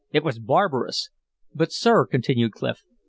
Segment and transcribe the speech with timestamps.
[0.11, 1.11] "It was barbarous!"
[1.53, 2.81] "But, sir," continued Clif.